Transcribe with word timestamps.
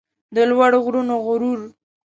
د 0.35 0.37
لوړو 0.49 0.77
غرونو 0.85 1.15
غرور 1.25 1.59